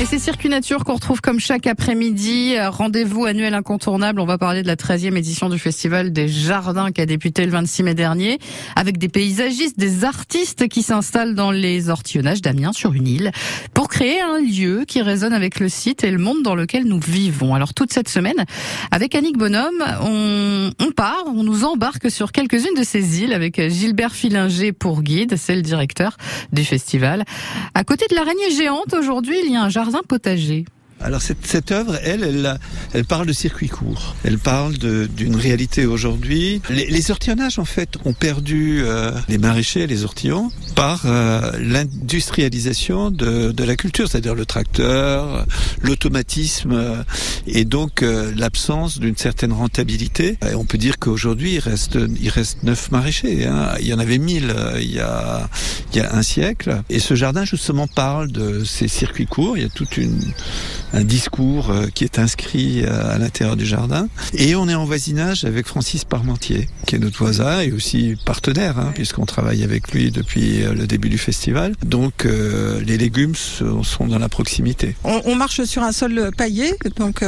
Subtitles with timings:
[0.00, 2.54] Et c'est Circuit Nature qu'on retrouve comme chaque après-midi.
[2.60, 4.20] Rendez-vous annuel incontournable.
[4.20, 7.50] On va parler de la 13e édition du Festival des Jardins qui a débuté le
[7.50, 8.38] 26 mai dernier
[8.76, 13.32] avec des paysagistes, des artistes qui s'installent dans les ortillonnages d'Amiens sur une île
[13.74, 17.00] pour créer un lieu qui résonne avec le site et le monde dans lequel nous
[17.00, 17.56] vivons.
[17.56, 18.44] Alors toute cette semaine,
[18.92, 23.60] avec Annick Bonhomme, on, on part, on nous embarque sur quelques-unes de ces îles avec
[23.68, 25.34] Gilbert Filinger pour guide.
[25.36, 26.16] C'est le directeur
[26.52, 27.24] du festival.
[27.74, 30.64] À côté de l'araignée géante, aujourd'hui, il y a un jardin jardin potager.
[31.00, 32.58] Alors cette, cette œuvre, elle, elle,
[32.92, 34.16] elle, parle de circuit court.
[34.24, 36.60] Elle parle d'une réalité aujourd'hui.
[36.70, 43.10] Les, les, ortillonnages, en fait, ont perdu euh, les maraîchers, les ortillons, par euh, l'industrialisation
[43.10, 45.46] de, de, la culture, c'est-à-dire le tracteur,
[45.82, 47.02] l'automatisme, euh,
[47.46, 50.38] et donc euh, l'absence d'une certaine rentabilité.
[50.54, 53.46] On peut dire qu'aujourd'hui, il reste, il reste neuf maraîchers.
[53.46, 53.74] Hein.
[53.80, 55.48] Il y en avait mille euh, il, y a,
[55.92, 56.82] il y a un siècle.
[56.90, 59.56] Et ce jardin, justement, parle de ces circuits courts.
[59.56, 60.20] Il y a toute une
[60.92, 64.08] un discours euh, qui est inscrit euh, à l'intérieur du jardin.
[64.34, 68.78] Et on est en voisinage avec Francis Parmentier, qui est notre voisin et aussi partenaire,
[68.78, 71.74] hein, puisqu'on travaille avec lui depuis euh, le début du festival.
[71.84, 74.94] Donc les légumes sont dans la proximité.
[75.04, 77.24] On, on marche sur un sol paillé, donc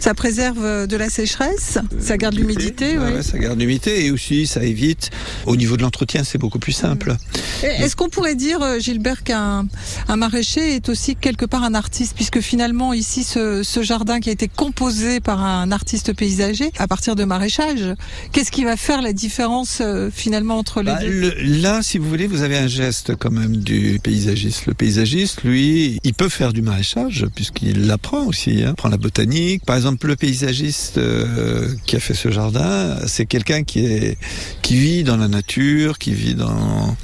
[0.00, 2.98] ça préserve de la sécheresse, ça garde l'humidité.
[2.98, 5.10] Ouais, ça garde l'humidité et aussi ça évite,
[5.46, 7.16] au niveau de l'entretien, c'est beaucoup plus simple.
[7.62, 9.66] Est-ce qu'on pourrait dire, Gilbert, qu'un
[10.08, 14.30] un maraîcher est aussi quelque part un artiste, puisque finalement, ici ce, ce, jardin qui
[14.30, 17.94] a été composé par un artiste paysager à partir de maraîchage.
[18.32, 21.98] Qu'est-ce qui va faire la différence euh, finalement entre les bah, deux le, Là, si
[21.98, 24.64] vous voulez, vous avez un geste quand même du paysagiste.
[24.64, 28.62] Le paysagiste, lui, il peut faire du maraîchage puisqu'il l'apprend aussi.
[28.64, 29.66] Hein, prend la botanique.
[29.66, 34.16] Par exemple, le paysagiste euh, qui a fait ce jardin, c'est quelqu'un qui est
[34.62, 36.96] qui vit dans la nature, qui vit dans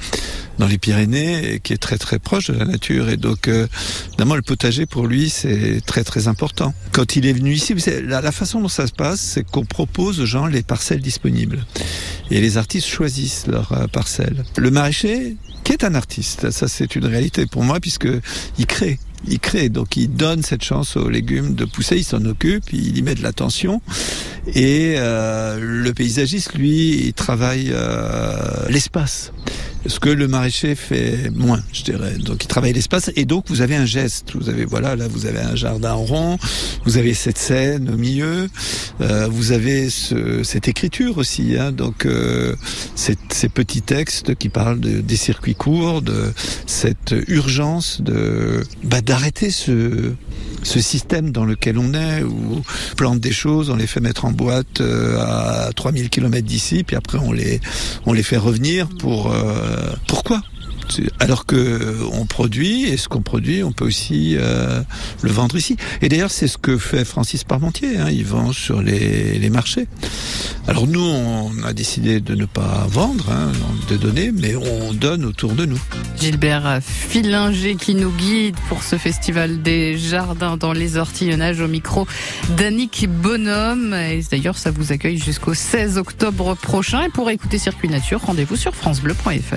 [0.60, 3.08] dans les Pyrénées, qui est très très proche de la nature.
[3.08, 3.66] Et donc, euh,
[4.18, 6.72] le potager pour lui, c'est très très important.
[6.92, 7.74] Quand il est venu ici,
[8.06, 11.64] la, la façon dont ça se passe, c'est qu'on propose aux gens les parcelles disponibles.
[12.30, 14.44] Et les artistes choisissent leurs euh, parcelles.
[14.56, 18.08] Le maraîcher, qui est un artiste, ça c'est une réalité pour moi, puisque
[18.58, 18.98] il crée
[19.28, 22.96] il crée, donc il donne cette chance aux légumes de pousser, il s'en occupe, il
[22.96, 23.82] y met de l'attention.
[24.54, 29.32] Et euh, le paysagiste, lui, il travaille euh, l'espace
[29.86, 32.14] ce que le maraîcher fait moins, je dirais.
[32.18, 34.32] Donc il travaille l'espace et donc vous avez un geste.
[34.34, 36.38] Vous avez voilà là vous avez un jardin rond,
[36.84, 38.48] vous avez cette scène au milieu,
[39.00, 41.56] euh, vous avez ce, cette écriture aussi.
[41.56, 42.54] Hein, donc euh,
[42.94, 43.16] ces,
[43.48, 46.32] petits textes qui parlent de, des circuits courts, de
[46.66, 50.12] cette urgence de bah, d'arrêter ce
[50.62, 54.24] ce système dans lequel on est, où on plante des choses, on les fait mettre
[54.24, 57.60] en boîte euh, à 3000 km d'ici, puis après on les,
[58.06, 59.32] on les fait revenir pour...
[59.32, 60.42] Euh, pourquoi?
[61.18, 64.82] Alors que on produit et ce qu'on produit, on peut aussi euh,
[65.22, 65.76] le vendre ici.
[66.02, 67.98] Et d'ailleurs, c'est ce que fait Francis Parmentier.
[67.98, 69.86] Hein, il vend sur les, les, marchés.
[70.68, 73.52] Alors nous, on a décidé de ne pas vendre, hein,
[73.88, 75.80] de donner, mais on donne autour de nous.
[76.20, 82.06] Gilbert Filinger qui nous guide pour ce festival des jardins dans les ortillonnages au micro
[82.56, 83.94] d'Annick Bonhomme.
[83.94, 87.02] Et d'ailleurs, ça vous accueille jusqu'au 16 octobre prochain.
[87.02, 89.56] Et pour écouter Circuit Nature, rendez-vous sur francebleu.fr.